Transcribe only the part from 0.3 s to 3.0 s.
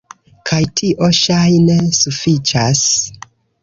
Kaj tio ŝajne sufiĉas.